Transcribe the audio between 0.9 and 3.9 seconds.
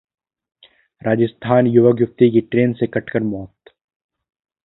राजस्थानः युवक-युवती की ट्रेन से कटकर मौत